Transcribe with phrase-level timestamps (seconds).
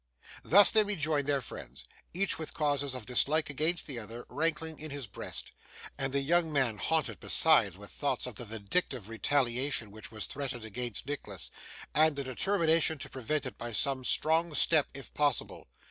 [0.43, 4.89] Thus they rejoined their friends: each with causes of dislike against the other rankling in
[4.89, 5.51] his breast:
[5.95, 10.65] and the young man haunted, besides, with thoughts of the vindictive retaliation which was threatened
[10.65, 11.51] against Nicholas,
[11.93, 15.67] and the determination to prevent it by some strong step, if possible.